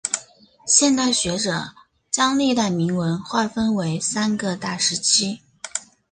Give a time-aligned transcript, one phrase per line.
[0.65, 1.75] 现代学者
[2.09, 5.41] 将历代铭文划分为三个大时期。